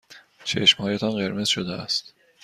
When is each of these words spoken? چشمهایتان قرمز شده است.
چشمهایتان 0.43 1.11
قرمز 1.11 1.47
شده 1.47 1.71
است. 1.73 2.13